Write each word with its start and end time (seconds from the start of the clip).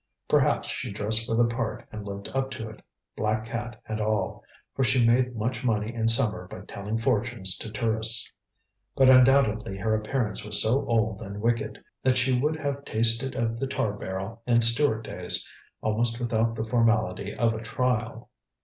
Perhaps 0.27 0.67
she 0.69 0.91
dressed 0.91 1.27
for 1.27 1.35
the 1.35 1.45
part 1.45 1.87
and 1.91 2.07
lived 2.07 2.27
up 2.29 2.49
to 2.49 2.67
it, 2.67 2.81
black 3.15 3.45
cat 3.45 3.79
and 3.87 4.01
all, 4.01 4.43
for 4.73 4.83
she 4.83 5.05
made 5.05 5.35
much 5.35 5.63
money 5.63 5.93
in 5.93 6.07
summer 6.07 6.47
by 6.47 6.61
telling 6.61 6.97
fortunes 6.97 7.55
to 7.59 7.69
tourists. 7.69 8.31
But 8.95 9.11
undoubtedly 9.11 9.77
her 9.77 9.93
appearance 9.93 10.43
was 10.43 10.59
so 10.59 10.83
old 10.87 11.21
and 11.21 11.39
wicked, 11.39 11.83
that 12.01 12.17
she 12.17 12.35
would 12.39 12.55
have 12.55 12.83
tasted 12.83 13.35
of 13.35 13.59
the 13.59 13.67
tar 13.67 13.93
barrel 13.93 14.41
in 14.47 14.61
Stuart 14.61 15.03
days, 15.03 15.47
almost 15.81 16.19
without 16.19 16.55
the 16.55 16.65
formality 16.65 17.35
of 17.37 17.53
a 17.53 17.61
trial. 17.61 18.31